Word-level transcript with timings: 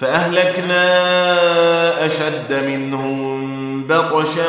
فأهلكنا 0.00 0.86
أشد 2.06 2.64
منهم 2.66 3.86
بطشا 3.86 4.48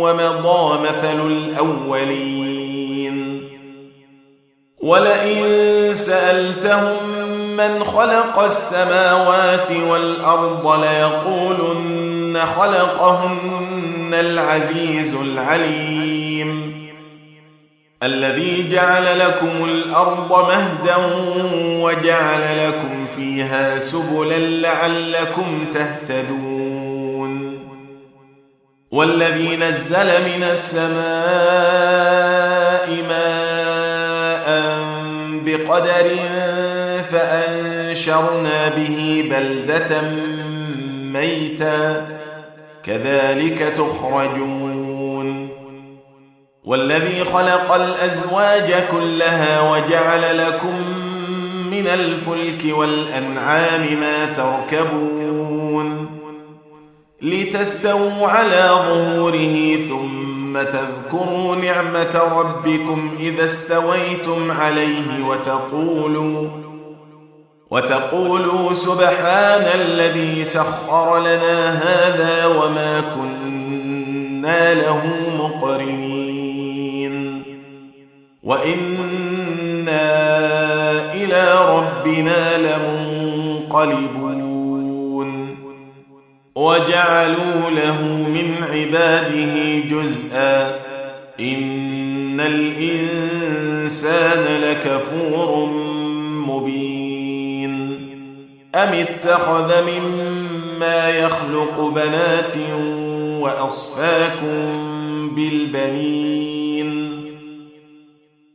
ومضى 0.00 0.88
مثل 0.88 1.26
الأولين. 1.26 3.16
ولئن 4.80 5.44
سألتهم 5.94 7.08
من 7.56 7.84
خلق 7.84 8.38
السماوات 8.38 9.70
والأرض 9.70 10.84
ليقولن 10.84 12.38
خلقهن 12.56 14.14
العزيز 14.14 15.14
العليم. 15.14 16.76
الذي 18.02 18.68
جعل 18.70 19.18
لكم 19.18 19.64
الأرض 19.64 20.48
مهدا 20.48 20.96
وجعل 21.82 22.68
لكم 22.68 22.95
فيها 23.16 23.78
سبلا 23.78 24.38
لعلكم 24.38 25.66
تهتدون. 25.74 27.58
والذي 28.90 29.56
نزل 29.56 30.06
من 30.06 30.42
السماء 30.42 30.96
ماء 33.08 34.46
بقدر 35.44 36.16
فأنشرنا 37.10 38.68
به 38.68 39.28
بلدة 39.30 40.00
ميتا. 41.12 42.06
كذلك 42.84 43.58
تخرجون. 43.58 45.48
والذي 46.64 47.24
خلق 47.24 47.72
الأزواج 47.74 48.74
كلها 48.92 49.70
وجعل 49.70 50.38
لكم 50.38 51.05
من 51.76 51.86
الفلك 51.86 52.76
والأنعام 52.78 54.00
ما 54.00 54.26
تركبون 54.26 56.06
لتستووا 57.22 58.28
على 58.28 58.68
ظهوره 58.70 59.76
ثم 59.88 60.62
تذكروا 60.62 61.56
نعمة 61.56 62.20
ربكم 62.36 63.10
إذا 63.20 63.44
استويتم 63.44 64.50
عليه 64.50 65.24
وتقولوا 65.28 66.48
وتقولوا 67.70 68.72
سبحان 68.72 69.80
الذي 69.80 70.44
سخر 70.44 71.18
لنا 71.20 71.72
هذا 71.72 72.46
وما 72.46 73.00
كنا 73.00 74.74
له 74.74 75.02
مقرنين 75.38 76.26
وإنا 78.42 80.25
ربنا 82.06 82.58
لمنقلبون. 82.58 84.06
وجعلوا 86.54 87.70
له 87.70 88.02
من 88.28 88.54
عباده 88.72 89.78
جزءا. 89.78 90.74
إن 91.40 92.40
الإنسان 92.40 93.42
لكفور 94.62 95.66
مبين. 96.46 97.72
أم 98.74 98.88
اتخذ 98.88 99.72
مما 99.82 101.08
يخلق 101.08 101.80
بنات 101.80 102.54
وأصفاكم 103.40 104.56
بالبنين؟ 105.36 107.06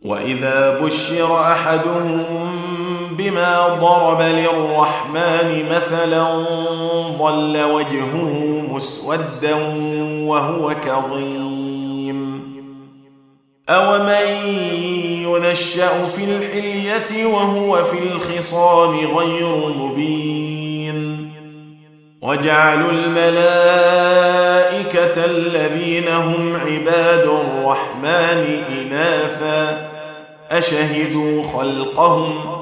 وإذا 0.05 0.79
بشر 0.83 1.41
أحدهم 1.41 2.60
بما 3.21 3.67
ضرب 3.67 4.21
للرحمن 4.21 5.65
مثلا 5.71 6.45
ظل 7.19 7.63
وجهه 7.63 8.25
مسودا 8.71 9.55
وهو 10.25 10.75
كظيم. 10.85 12.41
أومن 13.69 14.27
ينشأ 15.21 16.05
في 16.15 16.23
الحلية 16.23 17.25
وهو 17.25 17.83
في 17.83 17.99
الخصام 17.99 19.17
غير 19.17 19.55
مبين. 19.77 21.31
وجعلوا 22.21 22.91
الملائكة 22.91 24.05
الذين 25.25 26.07
هم 26.07 26.55
عباد 26.55 27.27
الرحمن 27.27 28.63
إناثا 28.81 29.91
أشهدوا 30.51 31.43
خلقهم 31.43 32.61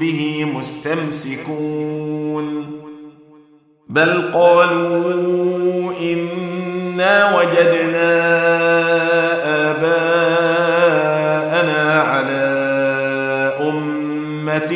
به 0.00 0.46
مستمسكون 0.58 2.46
بل 3.88 4.30
قالوا 4.34 5.92
إنا 6.00 7.36
وجدنا 7.38 8.12
آباءنا 9.70 10.82
على 12.02 12.46
أمة 13.60 14.72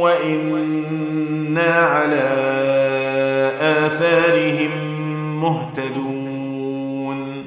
وإنا 0.00 1.72
على 1.72 2.30
آثارهم 3.60 4.70
مهتدون 5.40 7.44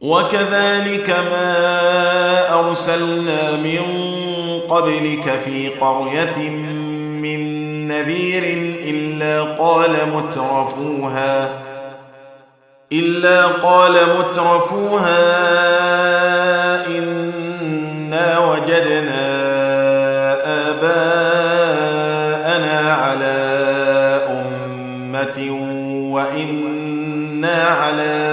وكذلك 0.00 1.10
ما 1.10 2.60
أرسلنا 2.60 3.56
من 3.56 4.01
قبلك 4.72 5.40
في 5.44 5.68
قرية 5.68 6.50
من 7.22 7.62
نذير 7.88 8.42
إلا 8.84 9.42
قال 9.42 9.90
مترفوها 10.14 11.50
إلا 12.92 13.46
قال 13.46 13.92
مترفوها 14.18 15.16
إنا 16.86 18.38
وجدنا 18.38 19.22
آباءنا 20.68 22.12
على 22.92 23.38
أمة 24.28 25.38
وإنا 26.12 27.64
على 27.64 28.31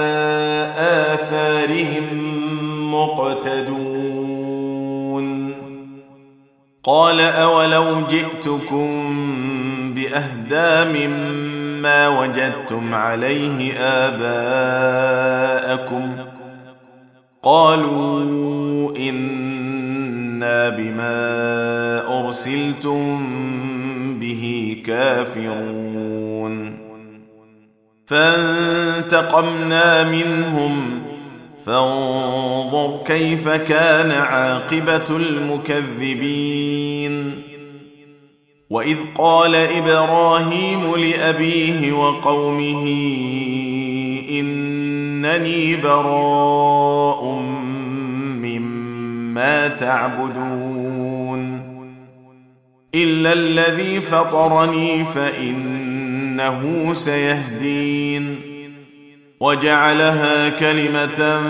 قال 6.90 7.20
أولو 7.20 8.06
جئتكم 8.10 9.14
بأهدى 9.94 10.98
مما 10.98 11.60
ما 11.82 12.08
وجدتم 12.08 12.94
عليه 12.94 13.74
آباءكم 13.78 15.36
قالوا 17.42 18.96
إنا 18.96 20.68
بما 20.68 21.20
أرسلتم 22.24 23.26
به 24.20 24.76
كافرون 24.86 26.80
فانتقمنا 28.06 29.24
منهم 30.10 31.02
فانظر 31.70 33.00
كيف 33.04 33.48
كان 33.48 34.10
عاقبة 34.10 35.16
المكذبين. 35.16 36.62
وإذ 38.70 38.96
قال 39.14 39.54
إبراهيم 39.54 40.96
لأبيه 40.96 41.92
وقومه 41.92 42.86
إنني 44.30 45.76
براء 45.76 47.24
مما 48.42 49.68
تعبدون. 49.68 51.60
إلا 52.94 53.32
الذي 53.32 54.00
فطرني 54.00 55.04
فإنه 55.04 56.90
سيهدين. 56.92 58.49
وجعلها 59.40 60.48
كلمة 60.48 61.40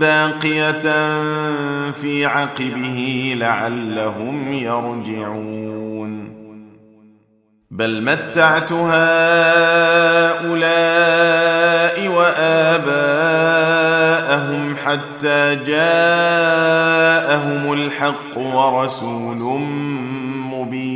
باقية 0.00 0.80
في 1.90 2.26
عقبه 2.26 3.34
لعلهم 3.38 4.52
يرجعون. 4.52 6.36
بل 7.70 8.02
متعت 8.02 8.72
هؤلاء 8.72 8.96
وآباءهم 12.08 13.36
حتى 14.84 15.54
جاءهم 15.66 16.62
الحق 17.72 18.38
ورسول 18.38 19.60
مبين. 20.52 20.95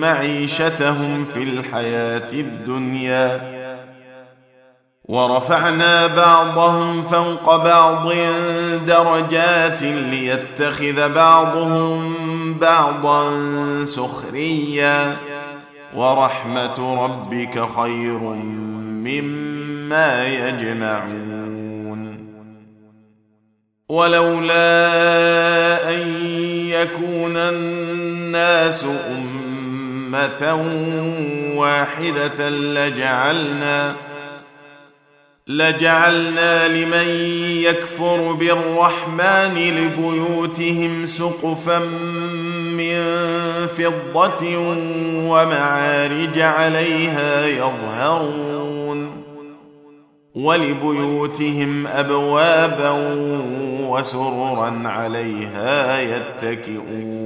معيشتهم 0.00 1.24
في 1.24 1.42
الحياة 1.42 2.32
الدنيا. 2.32 3.56
ورفعنا 5.04 6.06
بعضهم 6.06 7.02
فوق 7.02 7.56
بعض 7.56 8.12
درجات 8.86 9.82
ليتخذ 9.82 11.08
بعضهم 11.14 12.14
بعضا 12.54 13.30
سخريا. 13.84 15.16
ورحمة 15.94 17.04
ربك 17.04 17.68
خير 17.76 18.18
مما 19.06 20.26
يجمعون. 20.26 21.36
ولولا 23.88 24.74
أن 25.94 26.08
يكون 26.68 27.36
الناس 27.36 28.84
أمة 28.84 29.35
واحدة 31.56 32.50
لجعلنا 32.50 33.94
لجعلنا 35.48 36.68
لمن 36.68 37.08
يكفر 37.62 38.32
بالرحمن 38.32 39.54
لبيوتهم 39.54 41.06
سقفا 41.06 41.78
من 42.78 42.96
فضة 43.66 44.56
ومعارج 45.28 46.38
عليها 46.38 47.46
يظهرون 47.46 49.22
ولبيوتهم 50.34 51.86
أبوابا 51.86 52.90
وسررا 53.88 54.82
عليها 54.84 56.00
يتكئون. 56.00 57.25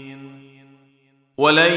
ولن 1.41 1.73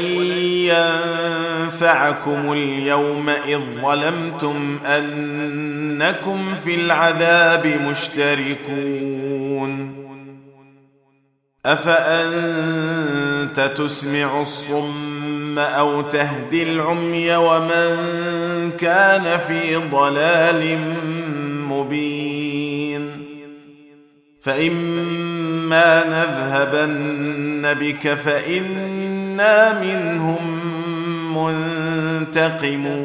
ينفعكم 1.65 2.53
اليوم 2.53 3.29
إذ 3.29 3.59
ظلمتم 3.81 4.79
أنكم 4.85 6.55
في 6.63 6.75
العذاب 6.75 7.67
مشتركون. 7.89 9.25
أفأنت 11.65 13.59
تسمع 13.77 14.41
الصم 14.41 15.59
أو 15.59 16.01
تهدي 16.01 16.63
العمي 16.63 17.35
ومن 17.35 17.97
كان 18.79 19.39
في 19.39 19.75
ضلال 19.75 20.77
مبين؟ 21.69 23.11
فإما 24.41 26.03
نذهبن 26.05 27.73
بك 27.73 28.13
فانا 29.35 29.81
منهم 29.81 30.43
منتقمون 32.27 33.01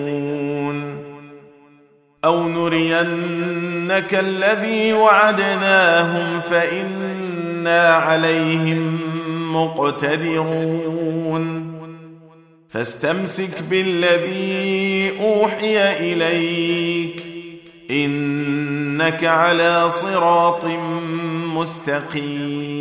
أو 2.24 2.48
نرينك 2.48 4.14
الذي 4.14 4.92
وعدناهم 4.92 6.40
فانا 6.40 7.88
عليهم 7.88 8.98
مقتدرون 9.52 10.90
فاستمسك 12.68 13.62
بالذي 13.70 15.12
اوحي 15.20 15.92
اليك 16.12 17.22
انك 17.90 19.24
على 19.24 19.90
صراط 19.90 20.64
مستقيم 21.54 22.80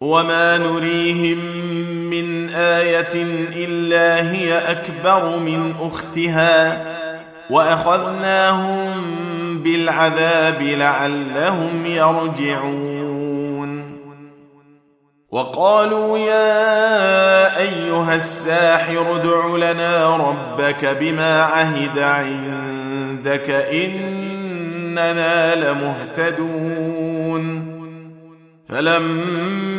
وما 0.00 0.58
نريهم 0.58 1.38
من 2.10 2.48
إيه 2.48 3.08
الا 3.56 4.30
هي 4.30 4.58
اكبر 4.58 5.38
من 5.38 5.74
اختها 5.80 6.86
واخذناهم 7.50 8.92
بالعذاب 9.62 10.62
لعلهم 10.62 11.86
يرجعون 11.86 13.96
وقالوا 15.30 16.18
يا 16.18 17.58
ايها 17.58 18.14
الساحر 18.14 19.16
ادع 19.16 19.70
لنا 19.70 20.16
ربك 20.16 20.84
بما 21.00 21.42
عهد 21.42 21.98
عندك 21.98 23.50
اننا 23.50 25.54
لمهتدون 25.54 27.66
فلما 28.68 29.75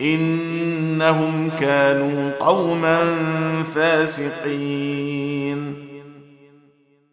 إنهم 0.00 1.50
كانوا 1.60 2.30
قوما 2.40 2.98
فاسقين. 3.74 5.74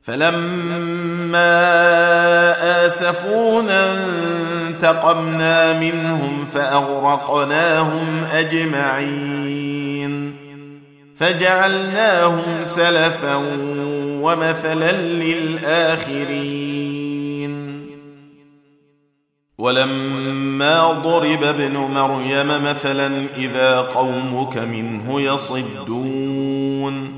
فلما 0.03 1.65
آسفونا 2.85 3.93
انتقمنا 4.67 5.79
منهم 5.79 6.45
فأغرقناهم 6.53 8.23
أجمعين. 8.33 10.35
فجعلناهم 11.17 12.63
سلفا 12.63 13.35
ومثلا 14.21 14.91
للآخرين. 14.91 16.94
ولما 19.57 20.91
ضرب 20.91 21.43
ابن 21.43 21.77
مريم 21.77 22.63
مثلا 22.63 23.25
إذا 23.37 23.81
قومك 23.81 24.57
منه 24.57 25.21
يصدون. 25.21 27.11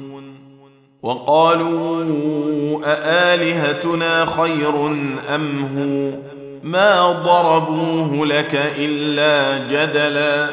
وقالوا 1.03 2.81
أآلهتنا 2.85 4.25
خير 4.25 4.87
أم 5.35 5.65
هو؟ 5.77 6.19
ما 6.63 7.11
ضربوه 7.11 8.25
لك 8.25 8.73
إلا 8.77 9.57
جدلا 9.57 10.49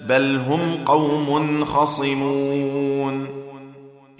بل 0.00 0.40
هم 0.48 0.78
قوم 0.86 1.64
خصمون. 1.64 3.26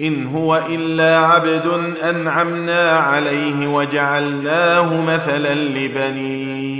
إن 0.01 0.27
هو 0.27 0.61
إلا 0.69 1.19
عبد 1.19 1.95
أنعمنا 2.03 2.91
عليه 2.91 3.69
وجعلناه 3.69 5.03
مثلا 5.05 5.55
لبني 5.55 6.80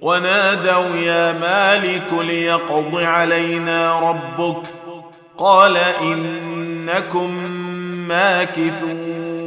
ونادوا 0.00 0.96
يا 0.96 1.32
مالك 1.32 2.12
ليقض 2.20 2.96
علينا 2.96 4.00
ربك 4.00 4.62
قال 5.38 5.76
إنكم 6.02 7.30
ماكثون 8.08 9.40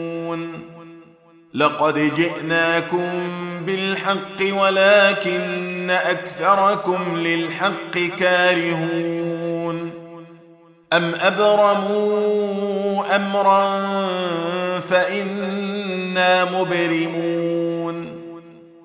لقد 1.54 2.16
جئناكم 2.16 3.10
بالحق 3.66 4.58
ولكن 4.60 5.90
أكثركم 5.90 7.18
للحق 7.18 7.98
كارهون 8.20 9.92
أم 10.94 11.14
أبرموا 11.22 13.16
أمرا 13.16 13.80
فإنا 14.80 16.46
مبرمون 16.46 18.03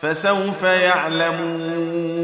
فسوف 0.00 0.62
يعلمون. 0.62 2.18